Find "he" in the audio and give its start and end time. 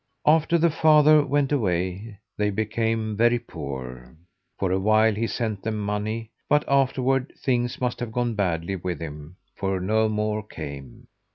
5.13-5.27